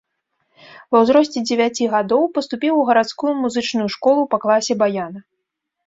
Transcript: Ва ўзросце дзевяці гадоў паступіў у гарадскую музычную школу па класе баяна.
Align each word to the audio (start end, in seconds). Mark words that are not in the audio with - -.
Ва 0.95 1.01
ўзросце 1.03 1.39
дзевяці 1.51 1.91
гадоў 1.93 2.23
паступіў 2.39 2.73
у 2.81 2.83
гарадскую 2.91 3.31
музычную 3.45 3.89
школу 4.01 4.21
па 4.37 4.45
класе 4.45 4.73
баяна. 4.85 5.19